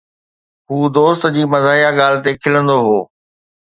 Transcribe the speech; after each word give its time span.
هو 0.69 0.77
دوست 0.95 1.23
جي 1.35 1.43
مزاحيه 1.53 1.89
ڳالهه 1.99 2.21
تي 2.23 2.31
کلندو 2.43 2.77
هو 2.87 2.99